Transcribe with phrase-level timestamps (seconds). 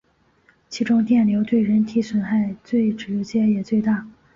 [0.67, 4.07] 其中电流对人体的损害最直接也最大。